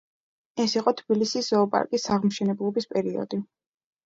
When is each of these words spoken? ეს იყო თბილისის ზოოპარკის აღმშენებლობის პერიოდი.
ეს 0.63 0.71
იყო 0.79 0.93
თბილისის 1.01 1.49
ზოოპარკის 1.49 2.07
აღმშენებლობის 2.17 2.91
პერიოდი. 2.97 3.43